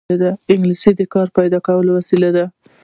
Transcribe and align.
انګلیسي 0.53 0.91
د 0.97 1.01
کار 1.13 1.27
پیدا 1.37 1.59
کولو 1.67 1.91
وسیله 1.99 2.29
ده 2.35 2.45